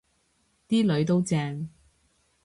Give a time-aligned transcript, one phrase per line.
[0.67, 1.69] 啲囡都正